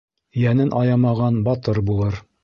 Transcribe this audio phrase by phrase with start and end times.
[0.43, 2.19] Йәнен аямаған батыр булыр.